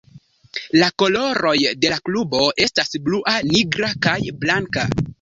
La 0.83 0.87
koloroj 1.03 1.53
de 1.85 1.93
la 1.95 2.01
klubo 2.09 2.41
estas 2.67 2.99
blua, 3.07 3.39
nigra 3.55 3.95
kaj 4.09 4.21
blanka. 4.45 4.93